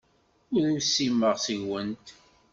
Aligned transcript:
Ur 0.55 0.63
usimeɣ 0.77 1.35
seg-went. 1.45 2.07